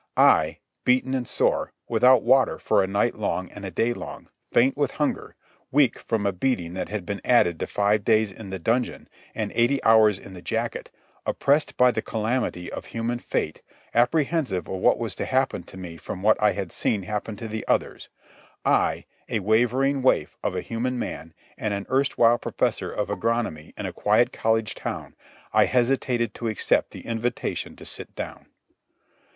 [0.17, 4.75] I, beaten and sore, without water for a night long and a day long, faint
[4.75, 5.35] with hunger,
[5.71, 9.51] weak from a beating that had been added to five days in the dungeon and
[9.53, 10.89] eighty hours in the jacket,
[11.27, 13.61] oppressed by the calamity of human fate,
[13.93, 17.47] apprehensive of what was to happen to me from what I had seen happen to
[17.47, 23.75] the others—I, a wavering waif of a human man and an erstwhile professor of agronomy
[23.77, 25.15] in a quiet college town,
[25.53, 28.47] I hesitated to accept the invitation to sit down.